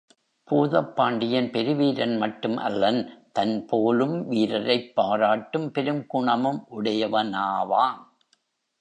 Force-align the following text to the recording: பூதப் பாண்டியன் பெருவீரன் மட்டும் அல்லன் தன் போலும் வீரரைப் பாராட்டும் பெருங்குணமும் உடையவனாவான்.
பூதப் 0.47 0.95
பாண்டியன் 0.95 1.49
பெருவீரன் 1.51 2.17
மட்டும் 2.17 2.57
அல்லன் 2.57 2.99
தன் 3.31 3.65
போலும் 3.65 4.31
வீரரைப் 4.31 4.91
பாராட்டும் 4.95 5.71
பெருங்குணமும் 5.71 6.61
உடையவனாவான். 6.71 7.99